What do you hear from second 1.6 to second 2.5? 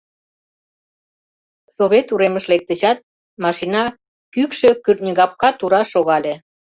Совет уремыш